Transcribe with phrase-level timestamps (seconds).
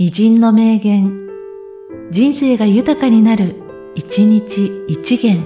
[0.00, 1.26] 偉人の名言、
[2.12, 3.56] 人生が豊かになる、
[3.96, 5.42] 一日一元。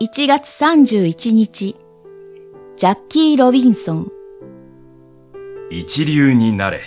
[0.00, 1.76] 1月31日、
[2.76, 4.12] ジャッキー・ロビンソン。
[5.72, 6.82] 一流になれ。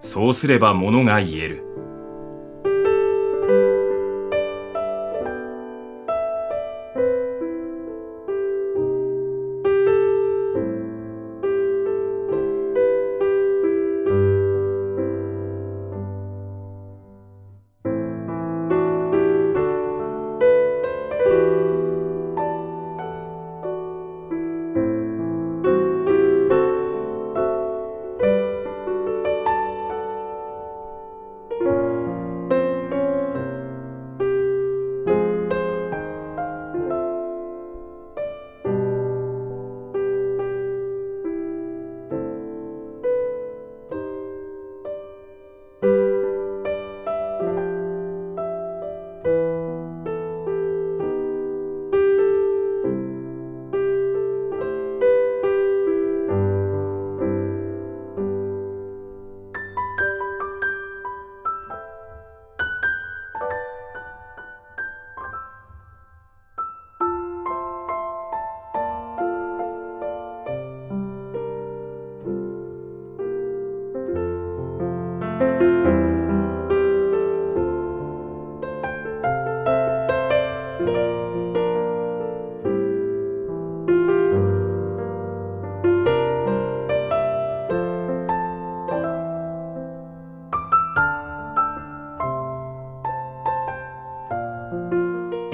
[0.00, 1.64] そうすれば物が言える。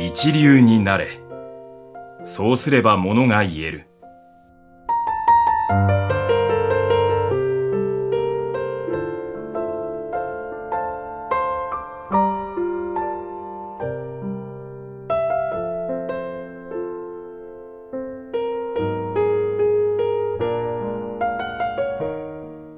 [0.06, 1.08] 一流になれ。
[2.22, 3.88] そうすれば物が言える。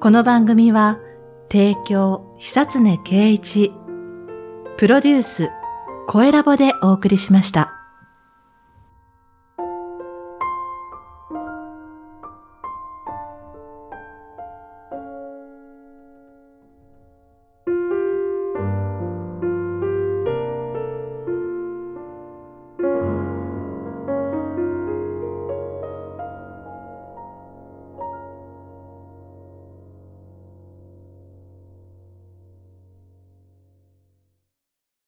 [0.01, 0.99] この番組は、
[1.53, 3.75] 提供、久常圭一、
[4.79, 5.51] プロデュース、
[6.11, 7.78] 声ラボでお送りしました。